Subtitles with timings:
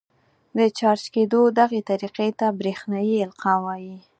[0.57, 3.95] د چارج کېدو دغې طریقې ته برېښنايي القاء وايي.